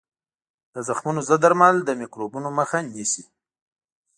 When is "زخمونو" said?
0.87-1.21